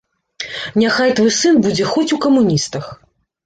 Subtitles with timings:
[0.83, 2.93] Няхай твой сын будзе хоць у камуністах.